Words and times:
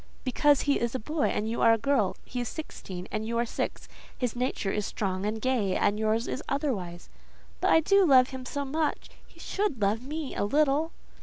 "Because 0.23 0.61
he 0.61 0.79
is 0.79 0.95
a 0.95 0.99
boy 0.99 1.25
and 1.27 1.47
you 1.47 1.61
are 1.61 1.73
a 1.73 1.77
girl; 1.77 2.17
he 2.25 2.39
is 2.41 2.49
sixteen 2.49 3.07
and 3.11 3.23
you 3.23 3.35
are 3.37 3.41
only 3.41 3.45
six; 3.45 3.87
his 4.17 4.35
nature 4.35 4.71
is 4.71 4.83
strong 4.83 5.27
and 5.27 5.39
gay, 5.39 5.75
and 5.75 5.99
yours 5.99 6.27
is 6.27 6.41
otherwise." 6.49 7.07
"But 7.59 7.91
I 7.91 7.95
love 7.99 8.29
him 8.29 8.43
so 8.43 8.65
much; 8.65 9.11
he 9.27 9.39
should 9.39 9.79
love 9.79 10.01
me 10.01 10.33
a 10.33 10.43
little." 10.43 10.91